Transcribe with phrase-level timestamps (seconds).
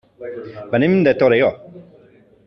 [0.71, 1.51] Venim de Torelló.